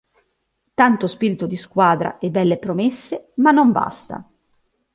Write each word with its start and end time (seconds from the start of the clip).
Tanto 0.73 1.05
spirito 1.05 1.45
di 1.45 1.55
squadra 1.55 2.17
e 2.17 2.31
belle 2.31 2.57
promesse, 2.57 3.33
ma 3.35 3.51
non 3.51 3.71
basta. 3.71 4.27